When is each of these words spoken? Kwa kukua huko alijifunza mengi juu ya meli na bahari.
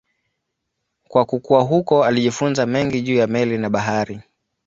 Kwa 1.07 1.25
kukua 1.25 1.61
huko 1.63 2.05
alijifunza 2.05 2.65
mengi 2.65 3.01
juu 3.01 3.15
ya 3.15 3.27
meli 3.27 3.57
na 3.57 3.69
bahari. 3.69 4.21